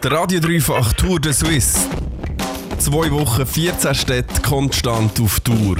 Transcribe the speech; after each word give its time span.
Der 0.00 0.12
Radio 0.12 0.38
Dreifach 0.38 0.92
Tour 0.92 1.18
de 1.18 1.32
Suisse. 1.32 1.80
Zwei 2.78 3.10
Wochen, 3.10 3.44
14 3.44 3.94
Städte 3.96 4.40
konstant 4.42 5.18
auf 5.20 5.40
Tour. 5.40 5.76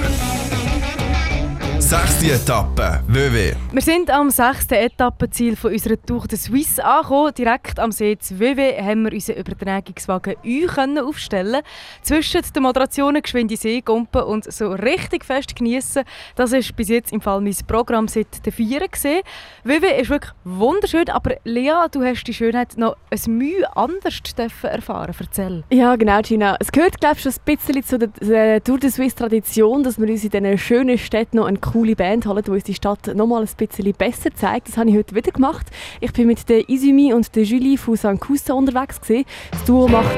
Sechste 1.89 2.33
Etappe, 2.33 3.01
WW. 3.07 3.55
Wir 3.71 3.81
sind 3.81 4.11
am 4.11 4.29
sechsten 4.29 4.75
Etappenziel 4.75 5.55
von 5.55 5.71
unserer 5.71 5.99
Tour 5.99 6.27
de 6.27 6.37
Suisse 6.37 6.85
angekommen. 6.85 7.33
Direkt 7.35 7.79
am 7.79 7.91
See 7.91 8.15
WW 8.15 8.79
haben 8.79 9.05
wir 9.05 9.13
unseren 9.13 9.37
Übertragungswagen 9.37 10.35
U 10.45 10.67
können 10.67 10.99
aufstellen. 10.99 11.63
Zwischen 12.03 12.43
den 12.55 12.61
Moderationen 12.61 13.23
geschwinde 13.23 13.57
Seegumpen 13.57 14.21
und 14.21 14.53
so 14.53 14.71
richtig 14.73 15.25
fest 15.25 15.55
genießen. 15.55 16.03
Das 16.35 16.53
ist 16.53 16.75
bis 16.75 16.89
jetzt 16.89 17.11
im 17.11 17.21
Fall 17.21 17.41
mein 17.41 17.55
Programm 17.65 18.07
seit 18.07 18.45
der 18.45 18.53
Vier 18.53 18.87
gesehen. 18.87 19.23
WW 19.63 19.99
ist 19.99 20.11
wirklich 20.11 20.33
wunderschön, 20.43 21.09
aber 21.09 21.37
Lea, 21.43 21.87
du 21.91 22.03
hast 22.03 22.23
die 22.25 22.35
Schönheit 22.35 22.77
noch 22.77 22.97
ein 23.09 23.35
Mühe 23.35 23.65
anders 23.75 24.19
erfahren. 24.61 25.15
Erzähl. 25.19 25.63
Ja, 25.71 25.95
genau, 25.95 26.21
Gina. 26.21 26.55
Es 26.59 26.71
gehört, 26.71 26.99
glaube 26.99 27.15
ich, 27.15 27.23
schon 27.23 27.31
ein 27.31 27.57
bisschen 27.57 27.83
zu 27.83 27.97
der 27.97 28.63
Tour 28.63 28.77
de 28.77 28.91
Suisse 28.91 29.15
Tradition, 29.15 29.81
dass 29.81 29.97
wir 29.99 30.07
uns 30.07 30.23
in 30.23 30.29
diesen 30.29 30.57
schönen 30.59 30.99
Städten 30.99 31.37
noch 31.37 31.47
einen 31.47 31.59
coole 31.79 31.95
Band 31.95 32.25
holen, 32.25 32.43
die 32.43 32.51
uns 32.51 32.63
die 32.65 32.73
Stadt 32.73 33.15
noch 33.15 33.25
mal 33.25 33.41
ein 33.41 33.49
bisschen 33.55 33.93
besser 33.93 34.33
zeigt. 34.35 34.67
Das 34.67 34.77
habe 34.77 34.89
ich 34.89 34.97
heute 34.97 35.15
wieder 35.15 35.31
gemacht. 35.31 35.67
Ich 36.01 36.11
bin 36.11 36.27
mit 36.27 36.49
der 36.49 36.67
Izumi 36.67 37.13
und 37.13 37.33
der 37.37 37.43
Julie 37.43 37.77
von 37.77 37.95
St. 37.95 38.19
Cousin 38.19 38.55
unterwegs. 38.55 38.99
Gewesen. 38.99 39.25
Das 39.51 39.63
Duo 39.63 39.87
macht... 39.87 40.17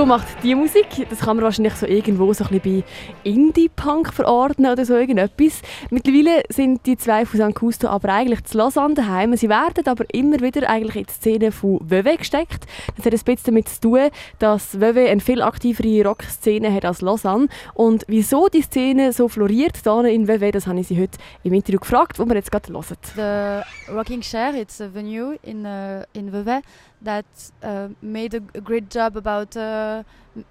Duo 0.00 0.06
macht 0.06 0.42
die 0.42 0.54
Musik. 0.54 0.86
Das 1.10 1.18
kann 1.18 1.36
man 1.36 1.44
wahrscheinlich 1.44 1.74
so 1.74 1.84
irgendwo 1.84 2.32
so 2.32 2.44
ein 2.44 2.58
bisschen 2.58 2.82
bei 2.82 3.30
Indie-Punk 3.30 4.14
verordnen 4.14 4.72
oder 4.72 4.86
so 4.86 4.94
irgendetwas. 4.94 5.60
Mittlerweile 5.90 6.42
sind 6.48 6.86
die 6.86 6.96
zwei 6.96 7.26
von 7.26 7.38
St. 7.38 7.54
Cousteau 7.54 7.88
aber 7.88 8.08
eigentlich 8.08 8.42
zu 8.44 8.56
Lausanne 8.56 8.94
daheim. 8.94 9.36
Sie 9.36 9.50
werden 9.50 9.86
aber 9.86 10.06
immer 10.14 10.40
wieder 10.40 10.70
eigentlich 10.70 10.96
in 10.96 11.04
die 11.04 11.12
Szene 11.12 11.52
von 11.52 11.80
Veve 11.82 12.16
gesteckt. 12.16 12.64
Das 12.96 13.04
hat 13.04 13.12
ein 13.12 13.20
bisschen 13.26 13.44
damit 13.44 13.68
zu 13.68 13.80
tun, 13.80 14.08
dass 14.38 14.80
Veve 14.80 15.06
eine 15.06 15.20
viel 15.20 15.42
aktivere 15.42 16.08
Rockszene 16.08 16.72
hat 16.72 16.86
als 16.86 17.02
Lausanne. 17.02 17.48
Und 17.74 18.04
wieso 18.08 18.48
die 18.48 18.62
Szene 18.62 19.12
so 19.12 19.28
floriert 19.28 19.76
hier 19.82 20.04
in 20.06 20.26
Veve, 20.26 20.50
das 20.50 20.66
habe 20.66 20.80
ich 20.80 20.86
sie 20.86 20.98
heute 20.98 21.18
im 21.42 21.52
Interview 21.52 21.78
gefragt, 21.78 22.18
wo 22.18 22.24
wir 22.24 22.36
jetzt 22.36 22.50
gerade 22.50 22.72
hören. 22.72 22.96
The 23.16 23.92
Rocking 23.92 24.22
Chair, 24.22 24.54
it's 24.54 24.80
a 24.80 24.88
venue 24.90 25.36
in, 25.42 25.66
uh, 25.66 26.04
in 26.14 26.32
Vevey. 26.32 26.60
That 27.02 27.24
uh, 27.62 27.88
made 28.02 28.34
a, 28.34 28.40
great 28.40 28.90
job 28.90 29.16
about 29.16 29.56
uh, 29.56 30.02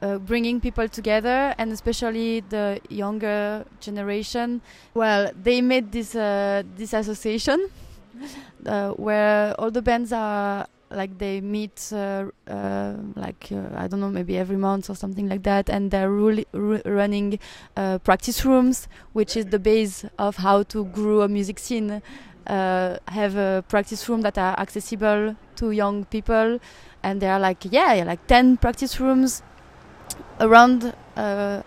uh, 0.02 0.18
bringing 0.18 0.60
people 0.60 0.88
together 0.88 1.54
and 1.58 1.72
especially 1.72 2.42
the 2.50 2.80
younger 2.90 3.66
generation. 3.80 4.62
Well, 4.94 5.32
they 5.42 5.62
made 5.62 5.92
this 5.92 6.16
uh, 6.16 6.64
this 6.76 6.94
association 6.94 7.70
uh, 8.66 8.92
where 8.92 9.54
all 9.60 9.72
the 9.72 9.82
bands 9.82 10.12
are 10.12 10.68
like 10.92 11.20
they 11.20 11.40
meet 11.40 11.94
uh, 11.94 12.26
like 13.16 13.52
I 13.76 13.88
don't 13.88 14.00
know 14.00 14.10
maybe 14.10 14.38
every 14.38 14.58
month 14.58 14.90
or 14.90 14.96
something 14.96 15.30
like 15.30 15.44
that, 15.44 15.70
and 15.70 15.92
they're 15.92 16.10
really 16.12 16.48
running 16.54 17.38
practice 17.76 18.44
rooms, 18.44 18.88
which 19.14 19.38
is 19.38 19.46
the 19.48 19.60
base 19.60 20.04
of 20.18 20.38
how 20.38 20.64
to 20.64 20.86
grow 20.86 21.22
a 21.22 21.28
music 21.28 21.60
scene 21.60 22.02
uh, 22.48 22.98
have 23.08 23.36
a 23.36 23.64
practice 23.68 24.08
room 24.10 24.22
that 24.22 24.38
are 24.38 24.60
accessible 24.60 25.36
to 25.58 25.72
young 25.72 26.06
people, 26.06 26.60
and 27.04 27.22
there 27.22 27.34
are 27.34 27.40
like 27.40 27.66
yeah, 27.72 28.04
like 28.06 28.26
ten 28.28 28.58
practice 28.58 29.00
rooms 29.00 29.44
around 30.40 30.94
uh, 31.16 31.62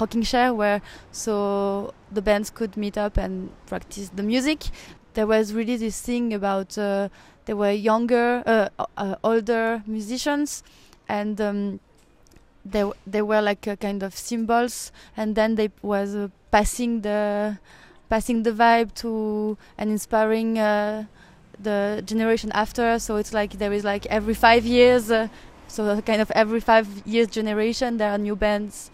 Rocking 0.00 0.22
Chair 0.22 0.52
where 0.52 0.82
so 1.12 1.94
the 2.10 2.22
bands 2.22 2.50
could 2.50 2.76
meet 2.76 2.98
up 2.98 3.16
and 3.16 3.50
practice 3.66 4.10
the 4.14 4.22
music. 4.22 4.64
There 5.14 5.26
was 5.26 5.54
really 5.54 5.76
this 5.76 6.00
thing 6.00 6.34
about 6.34 6.76
uh, 6.76 7.08
there 7.46 7.56
were 7.56 7.72
younger, 7.72 8.42
uh, 8.46 8.68
uh 8.96 9.14
older 9.22 9.82
musicians, 9.86 10.62
and 11.08 11.40
um, 11.40 11.80
they 12.64 12.84
they 13.06 13.22
were 13.22 13.40
like 13.40 13.66
a 13.66 13.76
kind 13.76 14.02
of 14.02 14.14
symbols, 14.14 14.92
and 15.16 15.34
then 15.34 15.54
they 15.54 15.70
was 15.82 16.14
uh, 16.14 16.28
passing 16.50 17.00
the 17.00 17.58
passing 18.08 18.42
the 18.42 18.52
vibe 18.52 18.94
to 18.94 19.56
and 19.78 19.90
inspiring 19.90 20.58
uh, 20.58 21.04
the 21.58 22.02
generation 22.04 22.50
after. 22.52 22.98
So 22.98 23.16
it's 23.16 23.32
like 23.32 23.58
there 23.58 23.72
is 23.72 23.84
like 23.84 24.06
every 24.06 24.34
five 24.34 24.64
years, 24.64 25.10
uh, 25.10 25.28
so 25.68 26.00
kind 26.02 26.20
of 26.20 26.30
every 26.32 26.60
five 26.60 26.86
years 27.06 27.28
generation 27.28 27.96
there 27.98 28.10
are 28.10 28.18
new 28.18 28.36
bands. 28.36 28.90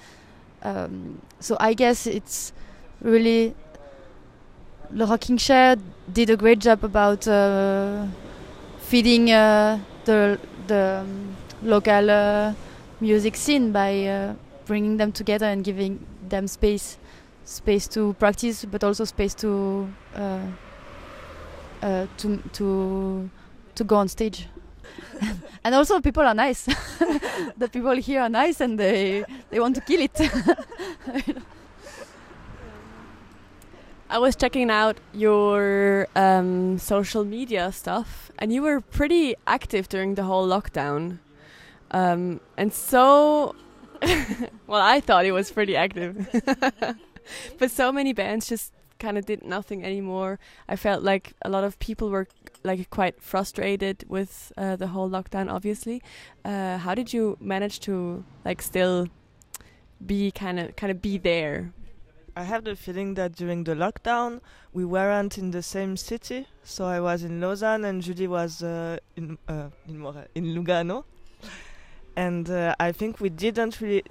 Um, 0.62 1.20
so 1.40 1.56
I 1.58 1.74
guess 1.74 2.06
it's 2.06 2.52
really 3.00 3.54
Rocking 4.90 5.38
Chair 5.38 5.76
did 6.12 6.30
a 6.30 6.36
great 6.36 6.58
job 6.58 6.84
about 6.84 7.26
uh, 7.26 8.06
feeding 8.78 9.30
uh, 9.30 9.80
the 10.04 10.38
the 10.66 11.02
um, 11.02 11.36
local 11.62 12.10
uh, 12.10 12.52
music 13.00 13.36
scene 13.36 13.72
by 13.72 14.04
uh, 14.04 14.34
bringing 14.66 14.98
them 14.98 15.10
together 15.10 15.46
and 15.46 15.64
giving 15.64 16.04
them 16.28 16.46
space 16.46 16.98
space 17.44 17.88
to 17.88 18.14
practice, 18.14 18.64
but 18.64 18.84
also 18.84 19.04
space 19.04 19.34
to 19.34 19.88
uh, 20.14 20.40
uh, 21.82 22.06
to 22.18 22.36
to 22.52 23.30
to 23.74 23.84
go 23.84 23.96
on 23.96 24.08
stage. 24.08 24.48
and 25.64 25.74
also 25.74 26.00
people 26.00 26.22
are 26.22 26.34
nice. 26.34 26.64
the 27.56 27.68
people 27.68 27.96
here 27.96 28.20
are 28.20 28.28
nice 28.28 28.60
and 28.60 28.78
they 28.78 29.24
they 29.50 29.58
want 29.60 29.74
to 29.76 29.80
kill 29.80 30.00
it. 30.00 30.18
I 34.10 34.18
was 34.18 34.36
checking 34.36 34.70
out 34.70 34.98
your 35.14 36.06
um, 36.14 36.76
social 36.78 37.24
media 37.24 37.72
stuff, 37.72 38.30
and 38.38 38.52
you 38.52 38.60
were 38.60 38.82
pretty 38.82 39.34
active 39.46 39.88
during 39.88 40.16
the 40.16 40.24
whole 40.24 40.46
lockdown. 40.46 41.18
Um, 41.92 42.40
and 42.58 42.74
so, 42.74 43.54
well, 44.66 44.82
I 44.82 45.00
thought 45.00 45.24
it 45.24 45.32
was 45.32 45.50
pretty 45.50 45.76
active. 45.76 46.28
but 47.58 47.70
so 47.70 47.92
many 47.92 48.12
bands 48.12 48.48
just 48.48 48.72
kind 49.02 49.18
of 49.18 49.26
did 49.26 49.42
nothing 49.44 49.84
anymore. 49.84 50.38
I 50.68 50.76
felt 50.76 51.02
like 51.02 51.34
a 51.42 51.48
lot 51.48 51.64
of 51.64 51.78
people 51.78 52.08
were 52.08 52.26
like 52.62 52.88
quite 52.90 53.20
frustrated 53.20 54.04
with 54.08 54.52
uh, 54.56 54.76
the 54.76 54.88
whole 54.88 55.10
lockdown. 55.10 55.50
Obviously, 55.50 56.00
uh, 56.44 56.78
how 56.78 56.94
did 56.94 57.12
you 57.12 57.36
manage 57.40 57.80
to 57.80 58.24
like 58.44 58.62
still 58.62 59.08
be 60.06 60.30
kind 60.30 60.60
of 60.60 60.76
kind 60.76 60.90
of 60.90 61.02
be 61.02 61.18
there? 61.18 61.72
I 62.34 62.44
have 62.44 62.64
the 62.64 62.76
feeling 62.76 63.14
that 63.14 63.36
during 63.36 63.64
the 63.64 63.74
lockdown 63.74 64.40
we 64.72 64.84
weren't 64.84 65.36
in 65.36 65.50
the 65.50 65.62
same 65.62 65.96
city. 65.96 66.46
So 66.64 66.86
I 66.86 67.00
was 67.00 67.24
in 67.24 67.40
Lausanne 67.40 67.84
and 67.84 68.00
Julie 68.00 68.28
was 68.28 68.62
uh, 68.62 68.98
in 69.16 69.36
uh, 69.48 69.68
in, 69.86 69.96
in 70.34 70.44
Lugano, 70.54 71.04
and 72.16 72.48
uh, 72.48 72.74
I 72.78 72.92
think 72.92 73.20
we 73.20 73.28
didn't 73.28 73.80
really 73.80 74.04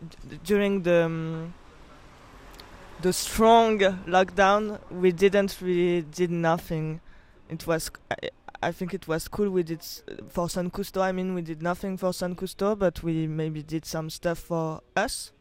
during 0.43 0.83
the. 0.83 1.05
Um, 1.05 1.53
the 3.01 3.13
strong 3.13 3.79
lockdown, 3.79 4.79
we 4.91 5.11
didn't 5.11 5.57
really 5.61 6.03
did 6.03 6.29
nothing. 6.29 7.01
It 7.49 7.65
was, 7.65 7.91
I, 8.09 8.29
I 8.61 8.71
think 8.71 8.93
it 8.93 9.07
was 9.07 9.27
cool. 9.27 9.49
We 9.49 9.63
did 9.63 9.81
for 10.29 10.49
Sun 10.49 10.69
Cousto. 10.71 11.01
I 11.01 11.11
mean, 11.11 11.33
we 11.33 11.41
did 11.41 11.61
nothing 11.61 11.97
for 11.97 12.13
Sun 12.13 12.35
Cousto, 12.35 12.75
but 12.75 13.01
we 13.01 13.27
maybe 13.27 13.63
did 13.63 13.85
some 13.85 14.09
stuff 14.09 14.39
for 14.39 14.81
us. 14.95 15.31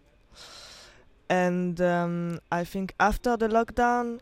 And 1.29 1.81
um, 1.81 2.41
I 2.51 2.65
think 2.65 2.95
after 2.99 3.37
the 3.37 3.49
lockdown, 3.49 4.21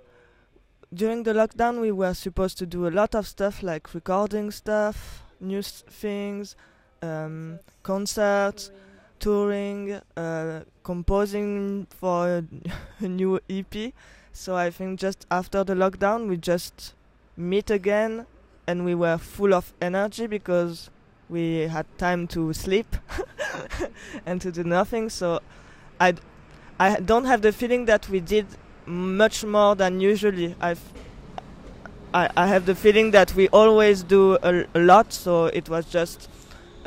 during 0.92 1.22
the 1.22 1.32
lockdown, 1.32 1.80
we 1.80 1.92
were 1.92 2.14
supposed 2.14 2.58
to 2.58 2.66
do 2.66 2.88
a 2.88 2.90
lot 2.90 3.14
of 3.14 3.26
stuff 3.26 3.62
like 3.62 3.94
recording 3.94 4.50
stuff, 4.50 5.22
new 5.40 5.62
things, 5.62 6.56
um, 7.02 7.60
concerts 7.82 8.70
touring, 9.18 10.00
uh, 10.16 10.60
composing 10.82 11.86
for 11.90 12.44
a 13.00 13.08
new 13.08 13.40
EP. 13.48 13.92
So 14.32 14.56
I 14.56 14.70
think 14.70 15.00
just 15.00 15.26
after 15.30 15.64
the 15.64 15.74
lockdown, 15.74 16.28
we 16.28 16.36
just 16.36 16.94
meet 17.36 17.70
again, 17.70 18.26
and 18.66 18.84
we 18.84 18.94
were 18.94 19.18
full 19.18 19.54
of 19.54 19.72
energy 19.80 20.26
because 20.26 20.90
we 21.28 21.68
had 21.68 21.86
time 21.98 22.26
to 22.28 22.52
sleep 22.52 22.96
and 24.26 24.40
to 24.40 24.50
do 24.52 24.64
nothing. 24.64 25.10
So 25.10 25.40
I, 26.00 26.14
I 26.78 27.00
don't 27.00 27.24
have 27.24 27.42
the 27.42 27.52
feeling 27.52 27.84
that 27.86 28.08
we 28.08 28.20
did 28.20 28.46
much 28.86 29.44
more 29.44 29.74
than 29.74 30.00
usually. 30.00 30.54
I've, 30.60 30.80
I, 32.14 32.30
I 32.36 32.46
have 32.46 32.66
the 32.66 32.74
feeling 32.74 33.10
that 33.12 33.34
we 33.34 33.48
always 33.48 34.02
do 34.02 34.38
a, 34.42 34.64
a 34.74 34.80
lot. 34.80 35.12
So 35.12 35.46
it 35.46 35.68
was 35.68 35.86
just 35.86 36.28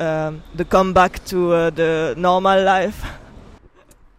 um, 0.01 0.43
the 0.55 0.65
comeback 0.65 1.23
to 1.25 1.53
uh, 1.53 1.69
the 1.69 2.13
normal 2.17 2.63
life. 2.63 3.03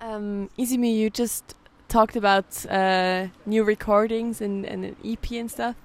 Um, 0.05 0.51
Isumi, 0.59 0.97
you 0.97 1.11
just 1.11 1.55
talked 1.89 2.17
about 2.17 2.67
uh, 2.69 3.29
new 3.47 3.63
recordings 3.63 4.41
and, 4.41 4.67
and 4.67 4.85
an 4.85 4.97
EP 5.05 5.31
and 5.31 5.49
stuff. 5.49 5.77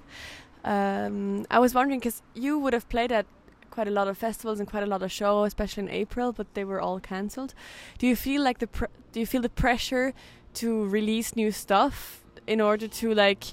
Um, 0.64 1.46
I 1.52 1.60
was 1.60 1.72
wondering 1.72 2.00
because 2.00 2.20
you 2.34 2.58
would 2.58 2.72
have 2.72 2.88
played 2.88 3.12
at 3.12 3.26
quite 3.70 3.86
a 3.86 3.92
lot 3.92 4.08
of 4.08 4.18
festivals 4.18 4.58
and 4.58 4.68
quite 4.68 4.82
a 4.82 4.86
lot 4.86 5.04
of 5.04 5.12
shows, 5.12 5.46
especially 5.46 5.84
in 5.84 5.90
April, 5.90 6.32
but 6.32 6.52
they 6.54 6.64
were 6.64 6.80
all 6.80 6.98
cancelled. 6.98 7.54
Do 7.98 8.08
you 8.08 8.16
feel 8.16 8.42
like 8.42 8.58
the 8.58 8.68
do 9.12 9.20
you 9.20 9.26
feel 9.26 9.40
the 9.40 9.48
pressure 9.48 10.14
to 10.54 10.84
release 10.88 11.36
new 11.36 11.52
stuff 11.52 12.24
in 12.48 12.60
order 12.60 12.88
to 12.88 13.14
like 13.14 13.44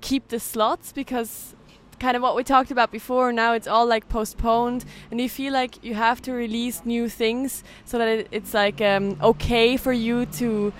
keep 0.00 0.26
the 0.28 0.40
slots 0.40 0.92
because 0.92 1.54
kind 2.00 2.16
of 2.16 2.22
what 2.22 2.34
we 2.34 2.42
talked 2.42 2.72
about 2.72 2.90
before. 2.90 3.32
Now 3.32 3.52
it's 3.52 3.68
all 3.68 3.86
like 3.86 4.08
postponed 4.08 4.84
and 5.10 5.20
you 5.20 5.28
feel 5.28 5.52
like 5.52 5.84
you 5.84 5.94
have 5.94 6.20
to 6.22 6.32
release 6.32 6.82
new 6.84 7.08
things 7.08 7.62
so 7.84 7.98
that 7.98 8.08
it, 8.08 8.28
it's 8.32 8.52
like 8.54 8.80
um, 8.80 9.16
okay 9.22 9.76
for 9.76 9.92
you 9.92 10.26
to 10.26 10.72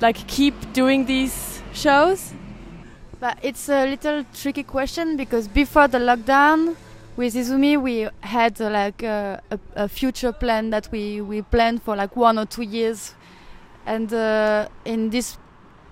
like 0.00 0.26
keep 0.28 0.54
doing 0.72 1.04
these 1.04 1.60
shows. 1.74 2.32
But 3.20 3.38
it's 3.42 3.68
a 3.68 3.84
little 3.84 4.24
tricky 4.32 4.62
question 4.62 5.16
because 5.16 5.48
before 5.48 5.88
the 5.88 5.98
lockdown, 5.98 6.76
with 7.18 7.34
Isumi, 7.34 7.82
we 7.82 8.08
had 8.20 8.60
uh, 8.60 8.70
like 8.70 9.02
uh, 9.02 9.38
a, 9.50 9.58
a 9.74 9.88
future 9.88 10.30
plan 10.30 10.70
that 10.70 10.88
we, 10.92 11.20
we 11.20 11.42
planned 11.42 11.82
for 11.82 11.96
like 11.96 12.14
one 12.14 12.38
or 12.38 12.46
two 12.46 12.62
years, 12.62 13.12
and 13.84 14.14
uh, 14.14 14.68
in 14.84 15.10
this 15.10 15.36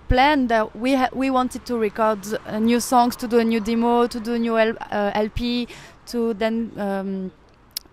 plan 0.07 0.47
that 0.47 0.75
we 0.75 0.95
ha- 0.95 1.09
we 1.13 1.29
wanted 1.29 1.65
to 1.65 1.77
record 1.77 2.19
uh, 2.45 2.59
new 2.59 2.79
songs, 2.79 3.15
to 3.17 3.27
do 3.27 3.39
a 3.39 3.43
new 3.43 3.59
demo, 3.59 4.07
to 4.07 4.19
do 4.19 4.33
a 4.33 4.39
new 4.39 4.57
L- 4.57 4.77
uh, 4.91 5.11
LP, 5.13 5.67
to 6.07 6.33
then 6.33 6.71
um, 6.77 7.31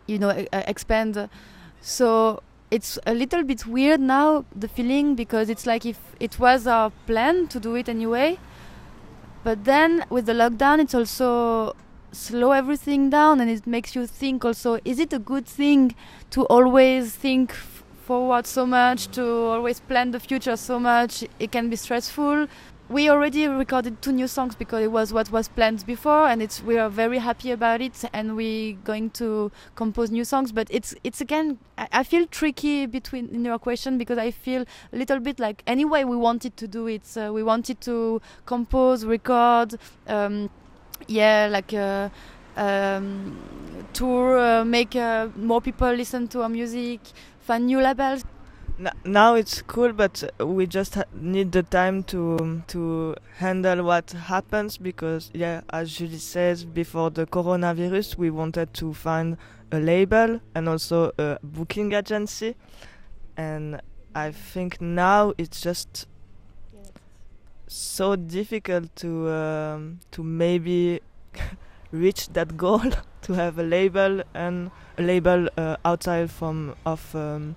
you 0.06 0.19
know 0.19 0.31
expand. 0.52 1.28
So 1.81 2.43
it's 2.70 2.99
a 3.06 3.14
little 3.14 3.44
bit 3.44 3.66
weird 3.66 4.00
now 4.00 4.44
the 4.55 4.69
feeling 4.69 5.14
because 5.14 5.49
it's 5.49 5.66
like 5.66 5.87
if 5.87 5.99
it 6.19 6.38
was 6.38 6.66
our 6.66 6.90
plan 7.06 7.46
to 7.46 7.61
do 7.61 7.76
it 7.76 7.88
anyway 7.88 8.37
but 9.44 9.64
then 9.64 10.05
with 10.10 10.26
the 10.26 10.32
lockdown 10.32 10.81
it's 10.81 10.94
also 10.94 11.76
slow 12.10 12.52
everything 12.52 13.10
down 13.10 13.40
and 13.40 13.50
it 13.50 13.67
makes 13.67 13.94
you 13.94 14.06
think 14.06 14.44
also 14.44 14.78
is 14.84 14.99
it 14.99 15.12
a 15.12 15.19
good 15.19 15.46
thing 15.46 15.94
to 16.31 16.44
always 16.46 17.14
think 17.14 17.52
forward 18.05 18.47
so 18.47 18.67
much 18.67 19.09
to 19.09 19.25
always 19.25 19.81
plan 19.81 20.11
the 20.11 20.21
future 20.21 20.56
so 20.56 20.79
much 20.79 21.25
it 21.39 21.51
can 21.51 21.71
be 21.71 21.77
stressful. 21.77 22.47
We 22.91 23.09
already 23.09 23.49
recorded 23.49 24.03
two 24.03 24.12
new 24.12 24.29
songs 24.29 24.55
because 24.55 24.83
it 24.85 24.93
was 24.93 25.11
what 25.11 25.33
was 25.33 25.49
planned 25.49 25.87
before 25.87 26.27
and 26.29 26.43
it's 26.43 26.62
we 26.62 26.77
are 26.77 26.91
very 26.91 27.17
happy 27.19 27.51
about 27.51 27.81
it 27.81 28.05
and 28.12 28.37
we're 28.37 28.75
going 28.85 29.09
to 29.12 29.51
compose 29.75 30.11
new 30.11 30.25
songs. 30.25 30.53
But 30.53 30.69
it's 30.71 30.95
it's 31.03 31.23
again 31.23 31.59
I, 31.79 32.05
feel 32.05 32.27
tricky 32.27 32.85
between 32.85 33.31
in 33.31 33.43
your 33.45 33.59
question 33.59 33.97
because 33.97 34.19
i 34.19 34.31
feel 34.31 34.65
a 34.93 34.97
little 34.97 35.19
bit 35.19 35.41
like 35.41 35.62
anyway 35.67 36.05
we 36.05 36.17
wanted 36.17 36.59
to 36.59 36.69
do 36.69 36.87
it. 36.87 37.17
Uh, 37.17 37.33
we 37.33 37.43
wanted 37.43 37.81
to 37.83 38.21
compose 38.45 39.06
record 39.06 39.77
um, 40.06 40.51
yeah 41.09 41.49
like 41.51 41.73
uh, 41.73 42.11
um, 42.56 43.37
tour 43.95 44.39
uh, 44.39 44.65
make 44.65 44.95
uh, 44.95 45.29
more 45.37 45.61
people 45.61 45.91
listen 45.91 46.29
to 46.29 46.43
our 46.43 46.49
music 46.51 47.01
find 47.44 47.67
new 47.67 47.81
labels? 47.81 48.25
Now 49.05 49.35
it's 49.35 49.62
cool, 49.62 49.93
but 49.93 50.32
we 50.41 50.67
just 50.67 50.99
need 51.14 51.52
the 51.52 51.62
time 51.62 52.02
to 52.05 52.62
to 52.69 53.14
handle 53.37 53.85
what 53.85 54.11
happens 54.11 54.79
because 54.79 55.31
yeah, 55.32 55.61
as 55.70 55.96
Julie 55.96 56.19
says, 56.19 56.64
before 56.64 57.11
the 57.11 57.26
coronavirus, 57.26 58.17
we 58.17 58.31
wanted 58.31 58.75
to 58.75 58.93
find 58.93 59.37
a 59.70 59.79
label 59.79 60.41
and 60.56 60.69
also 60.69 61.12
a 61.19 61.38
booking 61.43 61.93
agency, 61.93 62.56
and 63.37 63.81
I 64.14 64.32
think 64.32 64.81
now 64.81 65.35
it's 65.38 65.61
just 65.61 66.08
so 67.69 68.17
difficult 68.17 68.94
to 68.96 69.31
um, 69.31 70.00
to 70.11 70.25
maybe 70.25 71.00
reach 71.92 72.28
that 72.28 72.56
goal 72.56 72.82
to 73.22 73.32
have 73.32 73.58
a 73.58 73.62
label 73.62 74.22
and 74.34 74.70
a 74.98 75.02
label 75.02 75.48
uh, 75.56 75.76
outside 75.84 76.31
from 76.31 76.75
of 76.84 77.14
um, 77.14 77.56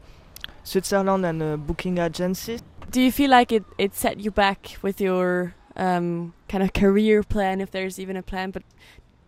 Switzerland 0.63 1.25
and 1.25 1.41
a 1.41 1.57
booking 1.57 1.97
agency. 1.97 2.59
do 2.89 3.01
you 3.01 3.11
feel 3.11 3.29
like 3.29 3.51
it, 3.51 3.63
it 3.77 3.93
set 3.95 4.19
you 4.19 4.31
back 4.31 4.77
with 4.81 5.01
your 5.01 5.53
um, 5.75 6.33
kind 6.49 6.63
of 6.63 6.73
career 6.73 7.23
plan 7.23 7.61
if 7.61 7.71
there's 7.71 7.99
even 7.99 8.17
a 8.17 8.23
plan 8.23 8.51
but 8.51 8.63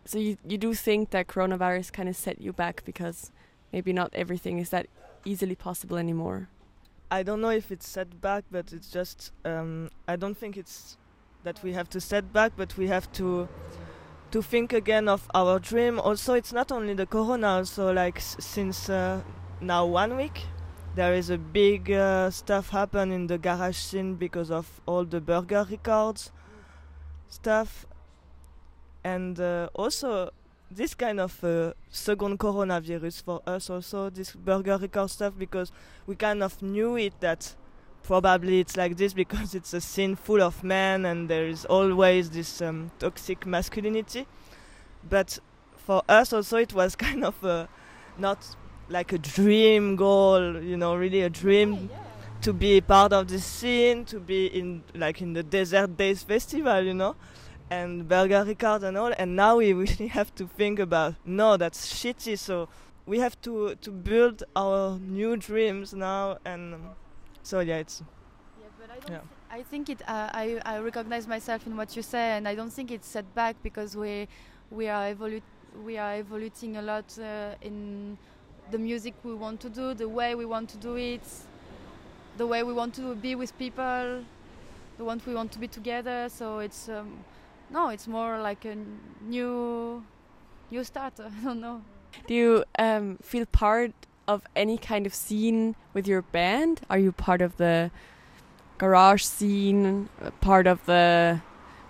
so 0.04 0.18
you, 0.18 0.36
you 0.46 0.58
do 0.58 0.74
think 0.74 1.10
that 1.10 1.26
coronavirus 1.28 1.92
kind 1.92 2.08
of 2.08 2.16
set 2.16 2.40
you 2.40 2.52
back 2.52 2.82
because 2.84 3.30
maybe 3.72 3.92
not 3.92 4.10
everything 4.14 4.58
is 4.58 4.70
that 4.70 4.86
easily 5.24 5.54
possible 5.54 5.96
anymore 5.96 6.48
I 7.12 7.24
don't 7.24 7.40
know 7.40 7.50
if 7.50 7.72
it's 7.72 7.88
set 7.88 8.20
back, 8.20 8.44
but 8.52 8.72
it's 8.72 8.88
just 8.88 9.32
um, 9.44 9.90
I 10.06 10.14
don't 10.14 10.36
think 10.36 10.56
it's 10.56 10.96
that 11.42 11.60
we 11.62 11.72
have 11.72 11.88
to 11.90 12.00
set 12.00 12.32
back, 12.32 12.52
but 12.56 12.76
we 12.76 12.86
have 12.86 13.10
to 13.14 13.48
to 14.30 14.42
think 14.42 14.72
again 14.72 15.08
of 15.08 15.28
our 15.34 15.58
dream. 15.58 15.98
Also, 16.00 16.34
it's 16.34 16.52
not 16.52 16.70
only 16.72 16.94
the 16.94 17.06
corona. 17.06 17.48
Also, 17.48 17.92
like 17.92 18.16
s- 18.18 18.36
since 18.40 18.88
uh, 18.88 19.20
now 19.60 19.86
one 19.86 20.16
week, 20.16 20.42
there 20.94 21.14
is 21.14 21.30
a 21.30 21.38
big 21.38 21.90
uh, 21.90 22.30
stuff 22.30 22.70
happen 22.70 23.12
in 23.12 23.26
the 23.26 23.38
garage 23.38 23.76
scene 23.76 24.14
because 24.14 24.50
of 24.50 24.80
all 24.86 25.04
the 25.04 25.20
burger 25.20 25.66
records 25.70 26.30
stuff, 27.28 27.86
and 29.04 29.38
uh, 29.40 29.68
also 29.74 30.30
this 30.70 30.94
kind 30.94 31.18
of 31.20 31.42
uh, 31.42 31.72
second 31.88 32.38
coronavirus 32.38 33.22
for 33.24 33.40
us. 33.46 33.70
Also, 33.70 34.10
this 34.10 34.32
burger 34.32 34.76
record 34.76 35.10
stuff 35.10 35.34
because 35.38 35.72
we 36.06 36.14
kind 36.14 36.42
of 36.42 36.60
knew 36.62 36.96
it 36.96 37.14
that 37.20 37.54
probably 38.02 38.60
it's 38.60 38.76
like 38.76 38.96
this 38.96 39.12
because 39.12 39.54
it's 39.58 39.72
a 39.74 39.80
scene 39.80 40.16
full 40.16 40.42
of 40.42 40.62
men 40.64 41.04
and 41.04 41.28
there 41.28 41.46
is 41.46 41.64
always 41.64 42.30
this 42.30 42.60
um, 42.62 42.90
toxic 42.98 43.46
masculinity. 43.46 44.26
But 45.08 45.38
for 45.76 46.02
us 46.08 46.32
also 46.32 46.58
it 46.58 46.72
was 46.72 46.96
kind 47.06 47.24
of 47.24 47.42
a, 47.44 47.68
not 48.18 48.56
like 48.88 49.12
a 49.12 49.18
dream 49.18 49.96
goal, 49.96 50.60
you 50.62 50.76
know, 50.76 50.96
really 50.96 51.22
a 51.22 51.30
dream 51.30 51.88
to 52.42 52.52
be 52.52 52.80
part 52.80 53.12
of 53.12 53.28
this 53.28 53.44
scene, 53.44 54.04
to 54.06 54.18
be 54.18 54.46
in 54.46 54.82
like 54.94 55.20
in 55.20 55.32
the 55.32 55.42
Desert 55.42 55.96
Daze 55.96 56.22
Festival, 56.22 56.82
you 56.82 56.94
know, 56.94 57.14
and 57.70 58.08
Burger 58.08 58.44
Record 58.44 58.82
and 58.82 58.96
all. 58.96 59.12
And 59.18 59.36
now 59.36 59.56
we 59.56 59.72
really 59.84 60.08
have 60.08 60.34
to 60.36 60.46
think 60.46 60.78
about 60.78 61.14
no, 61.24 61.56
that's 61.56 61.92
shitty. 61.92 62.38
So 62.38 62.68
we 63.06 63.18
have 63.18 63.40
to 63.42 63.74
to 63.76 63.90
build 63.90 64.44
our 64.56 64.98
new 64.98 65.36
dreams 65.36 65.92
now, 65.92 66.38
and 66.44 66.74
um, 66.74 66.90
so 67.50 67.60
yeah, 67.60 67.78
it's 67.84 68.02
Yeah, 68.60 68.66
but 68.80 68.90
I 68.90 68.98
don't. 69.00 69.10
Yeah. 69.10 69.20
thi- 69.20 69.58
I 69.60 69.62
think 69.70 69.88
it. 69.94 70.00
Uh, 70.08 70.30
I 70.42 70.60
I 70.64 70.78
recognize 70.78 71.26
myself 71.26 71.66
in 71.66 71.76
what 71.76 71.96
you 71.96 72.02
say, 72.02 72.26
and 72.36 72.46
I 72.46 72.54
don't 72.54 72.72
think 72.72 72.90
it's 72.90 73.08
set 73.16 73.26
back 73.34 73.56
because 73.62 73.96
we 74.02 74.28
we 74.70 74.88
are 74.88 75.14
evolu- 75.14 75.42
we 75.86 75.98
are 75.98 76.14
evoluting 76.22 76.76
a 76.76 76.82
lot 76.82 77.08
uh, 77.18 77.54
in 77.68 78.16
the 78.70 78.78
music 78.78 79.14
we 79.24 79.34
want 79.34 79.60
to 79.60 79.68
do, 79.68 79.94
the 79.94 80.08
way 80.08 80.34
we 80.36 80.44
want 80.44 80.68
to 80.70 80.78
do 80.78 80.94
it, 80.96 81.26
the 82.36 82.46
way 82.46 82.62
we 82.62 82.72
want 82.72 82.94
to 82.94 83.14
be 83.16 83.34
with 83.34 83.56
people, 83.58 84.24
the 84.98 85.04
way 85.04 85.16
we 85.26 85.34
want 85.34 85.52
to 85.52 85.58
be 85.58 85.68
together. 85.68 86.28
So 86.28 86.60
it's 86.60 86.88
um, 86.88 87.24
no, 87.70 87.88
it's 87.90 88.06
more 88.08 88.38
like 88.40 88.64
a 88.64 88.70
n- 88.72 88.98
new 89.22 90.02
new 90.70 90.84
start. 90.84 91.14
I 91.20 91.44
don't 91.44 91.60
know. 91.60 91.82
do 92.26 92.34
you 92.34 92.64
um, 92.78 93.18
feel 93.22 93.46
part 93.46 93.92
of 94.30 94.42
any 94.54 94.78
kind 94.78 95.06
of 95.06 95.14
scene 95.14 95.74
with 95.92 96.06
your 96.06 96.22
band? 96.22 96.82
Are 96.88 96.98
you 96.98 97.12
part 97.12 97.42
of 97.42 97.56
the 97.56 97.90
garage 98.78 99.24
scene 99.24 100.08
part 100.40 100.66
of 100.66 100.86
the 100.86 101.40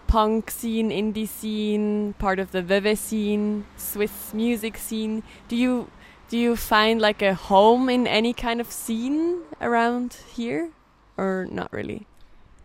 punk 0.09 0.51
scene 0.51 0.91
indie 0.91 1.29
scene 1.29 2.15
part 2.19 2.41
of 2.41 2.51
the 2.51 2.63
Vevey 2.63 2.97
scene 2.97 3.67
swiss 3.77 4.33
music 4.33 4.77
scene? 4.77 5.23
Do 5.49 5.57
you 5.57 5.91
do 6.31 6.39
you 6.39 6.57
find 6.57 7.01
like 7.01 7.23
a 7.23 7.35
home 7.35 7.89
in 7.89 8.07
any 8.07 8.33
kind 8.33 8.61
of 8.61 8.71
scene 8.73 9.43
around 9.61 10.17
here? 10.35 10.71
Or 11.17 11.47
not 11.51 11.73
really? 11.73 12.07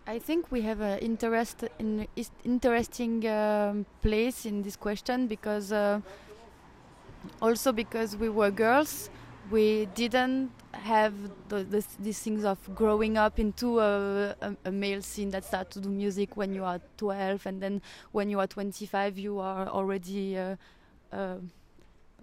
I 0.08 0.20
think 0.20 0.52
we 0.52 0.62
have 0.62 0.82
an 0.82 1.00
interest 1.00 1.66
in 1.80 2.08
interesting 2.44 3.28
um, 3.28 3.86
place 4.02 4.46
in 4.46 4.62
this 4.62 4.76
question 4.76 5.28
because 5.28 5.72
uh, 5.72 6.00
also 7.42 7.72
because 7.72 8.16
we 8.16 8.30
were 8.30 8.52
girls, 8.52 9.10
we 9.52 9.88
didn't 9.94 10.52
have 10.74 11.14
the, 11.50 11.64
the, 11.64 11.86
these 12.00 12.20
things 12.20 12.44
of 12.44 12.58
growing 12.76 13.18
up 13.18 13.40
into 13.40 13.80
a, 13.80 14.36
a, 14.42 14.56
a 14.66 14.72
male 14.72 15.02
scene 15.02 15.30
that 15.32 15.44
start 15.44 15.70
to 15.72 15.80
do 15.80 15.90
music 15.90 16.36
when 16.36 16.54
you 16.54 16.64
are 16.64 16.80
12 16.98 17.46
and 17.46 17.62
then 17.62 17.82
when 18.12 18.30
you 18.30 18.40
are 18.40 18.48
25 18.48 19.18
you 19.18 19.40
are 19.40 19.68
already 19.68 20.38
uh, 20.38 20.56
uh, 21.12 21.36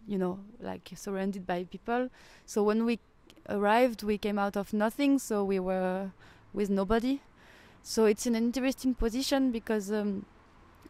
you 0.06 0.18
know 0.18 0.38
like 0.60 0.90
surrounded 0.94 1.46
by 1.46 1.64
people. 1.64 2.08
So 2.46 2.62
when 2.62 2.84
we 2.84 2.98
arrived 3.48 4.02
we 4.02 4.18
came 4.18 4.38
out 4.38 4.56
of 4.56 4.72
nothing 4.72 5.18
so 5.18 5.44
we 5.44 5.58
were 5.58 6.10
with 6.52 6.70
nobody. 6.70 7.20
So 7.82 8.04
it's 8.04 8.26
an 8.26 8.36
interesting 8.36 8.94
position 8.94 9.50
because 9.50 9.90
um, 9.90 10.24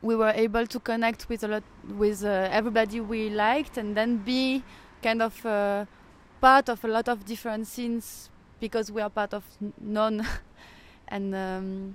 we 0.02 0.16
were 0.16 0.32
able 0.34 0.66
to 0.66 0.80
connect 0.80 1.28
with 1.28 1.44
a 1.44 1.48
lot 1.48 1.62
with 1.88 2.24
uh, 2.24 2.48
everybody 2.50 3.00
we 3.00 3.30
liked 3.30 3.78
and 3.78 3.96
then 3.96 4.18
be 4.18 4.62
kind 5.02 5.22
of 5.22 5.46
uh, 5.46 5.86
part 6.42 6.68
of 6.68 6.84
a 6.84 6.88
lot 6.88 7.08
of 7.08 7.24
different 7.24 7.66
scenes 7.66 8.28
because 8.60 8.90
we 8.92 9.00
are 9.00 9.10
part 9.10 9.32
of 9.32 9.44
none 9.80 10.26
and 11.08 11.34
um, 11.34 11.94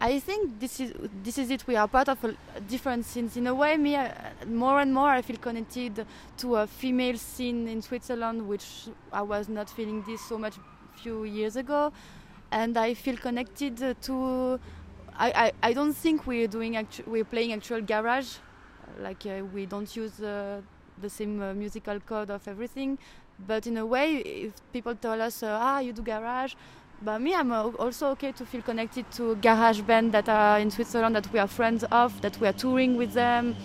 I 0.00 0.20
think 0.20 0.60
this 0.60 0.78
is 0.78 0.92
this 1.24 1.38
is 1.38 1.50
it. 1.50 1.66
We 1.66 1.74
are 1.74 1.88
part 1.88 2.08
of 2.08 2.22
a, 2.24 2.36
a 2.56 2.60
different 2.60 3.04
scenes. 3.04 3.36
In 3.36 3.48
a 3.48 3.54
way, 3.54 3.76
me 3.76 3.96
uh, 3.96 4.10
more 4.46 4.80
and 4.80 4.94
more 4.94 5.08
I 5.08 5.22
feel 5.22 5.38
connected 5.38 6.06
to 6.36 6.56
a 6.56 6.66
female 6.66 7.18
scene 7.18 7.66
in 7.66 7.82
Switzerland, 7.82 8.46
which 8.46 8.66
I 9.12 9.22
was 9.22 9.48
not 9.48 9.68
feeling 9.68 10.04
this 10.06 10.20
so 10.20 10.38
much 10.38 10.54
few 11.02 11.24
years 11.24 11.56
ago 11.56 11.92
and 12.50 12.76
I 12.76 12.94
feel 12.94 13.16
connected 13.16 13.82
uh, 13.82 13.94
to 14.02 14.60
I, 15.16 15.30
I, 15.30 15.52
I 15.70 15.72
don't 15.72 15.94
think 15.94 16.26
we're 16.26 16.46
doing 16.46 16.76
actu- 16.76 17.02
we're 17.06 17.24
playing 17.24 17.52
actual 17.52 17.80
garage, 17.80 18.36
like 19.00 19.26
uh, 19.26 19.42
we 19.52 19.66
don't 19.66 19.94
use 19.96 20.20
uh, 20.20 20.60
the 21.00 21.10
same 21.10 21.42
uh, 21.42 21.54
musical 21.54 21.98
code 22.00 22.30
of 22.30 22.46
everything. 22.46 22.98
But 23.46 23.66
in 23.66 23.76
a 23.76 23.86
way, 23.86 24.16
if 24.16 24.52
people 24.72 24.94
tell 24.94 25.20
us, 25.22 25.42
uh, 25.42 25.58
ah, 25.60 25.78
you 25.80 25.92
do 25.92 26.02
garage, 26.02 26.54
but 27.00 27.20
me, 27.20 27.34
I'm 27.34 27.52
uh, 27.52 27.68
also 27.78 28.08
okay 28.10 28.32
to 28.32 28.44
feel 28.44 28.62
connected 28.62 29.08
to 29.12 29.36
garage 29.36 29.80
band 29.82 30.12
that 30.12 30.28
are 30.28 30.58
in 30.58 30.70
Switzerland 30.70 31.14
that 31.14 31.32
we 31.32 31.38
are 31.38 31.46
friends 31.46 31.84
of, 31.84 32.20
that 32.22 32.40
we 32.40 32.48
are 32.48 32.52
touring 32.52 32.96
with 32.96 33.12
them. 33.12 33.56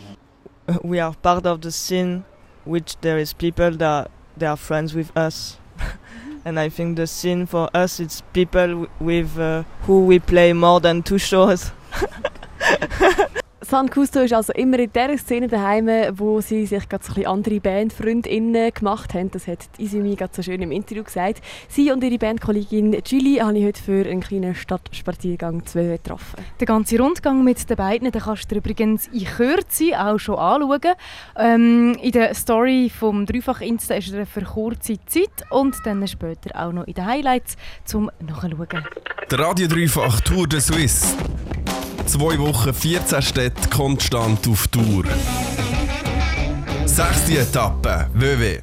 we 0.83 0.99
are 0.99 1.13
part 1.15 1.45
of 1.45 1.61
the 1.61 1.71
scene, 1.71 2.23
which 2.65 2.95
there 3.01 3.17
is 3.17 3.33
people 3.33 3.71
that 3.71 4.11
they 4.37 4.45
are 4.45 4.57
friends 4.57 4.93
with 4.93 5.15
us. 5.17 5.57
and 6.45 6.59
I 6.59 6.69
think 6.69 6.97
the 6.97 7.07
scene 7.07 7.45
for 7.47 7.69
us, 7.73 7.99
it's 7.99 8.21
people 8.33 8.67
w- 8.67 8.89
with 8.99 9.39
uh, 9.39 9.63
who 9.83 10.05
we 10.05 10.19
play 10.19 10.53
more 10.53 10.79
than 10.79 11.01
two 11.01 11.17
shows. 11.17 11.71
San 13.65 13.89
Custo 13.89 14.19
ist 14.19 14.33
also 14.33 14.51
immer 14.53 14.77
in 14.79 14.91
der 14.91 15.17
Szene 15.17 15.47
daheim, 15.47 15.89
wo 16.17 16.41
sie 16.41 16.65
sich 16.65 16.89
gerade 16.89 17.03
so 17.03 17.11
ein 17.11 17.15
bisschen 17.15 17.31
andere 17.31 17.59
Bandfreundinnen 17.61 18.73
gemacht 18.73 19.13
haben. 19.13 19.31
Das 19.31 19.47
hat 19.47 19.59
Isumi 19.77 20.15
gerade 20.15 20.33
so 20.35 20.41
schön 20.41 20.61
im 20.61 20.71
Interview 20.71 21.03
gesagt. 21.03 21.41
Sie 21.69 21.89
und 21.91 22.03
ihre 22.03 22.17
Bandkollegin 22.17 22.97
Julie 23.05 23.41
habe 23.41 23.57
ich 23.57 23.65
heute 23.65 23.81
für 23.81 24.05
einen 24.05 24.19
kleinen 24.19 24.53
Stadtspaziergang 24.53 25.65
zu 25.65 25.81
getroffen. 25.81 26.43
Den 26.59 26.65
ganzen 26.65 27.01
Rundgang 27.01 27.43
mit 27.43 27.69
den 27.69 27.77
beiden 27.77 28.11
den 28.11 28.21
kannst 28.21 28.43
du 28.45 28.55
dir 28.55 28.57
übrigens 28.57 29.07
in 29.07 29.25
Kürze 29.25 29.97
auch 29.97 30.17
schon 30.17 30.35
anschauen. 30.35 30.95
Ähm, 31.37 31.97
in 32.01 32.11
der 32.11 32.35
Story 32.35 32.91
vom 32.93 33.25
Dreifach 33.25 33.61
Insta 33.61 33.95
ist 33.95 34.13
er 34.13 34.25
für 34.25 34.41
kurze 34.41 34.97
Zeit 35.05 35.45
und 35.51 35.75
dann 35.85 36.05
später 36.07 36.49
auch 36.53 36.73
noch 36.73 36.85
in 36.85 36.95
den 36.95 37.05
Highlights 37.05 37.55
zum 37.85 38.11
Nachschauen. 38.19 38.85
Der 39.31 39.39
Radio 39.39 39.67
Dreifach 39.67 40.19
Tour 40.19 40.47
de 40.47 40.59
Suisse. 40.59 41.15
Zwei 42.05 42.37
Wochen, 42.39 42.73
14 42.73 43.21
Städte 43.21 43.69
konstant 43.69 44.47
auf 44.47 44.67
Tour. 44.67 45.05
Sechste 46.85 47.39
Etappe, 47.39 48.07
WW. 48.13 48.59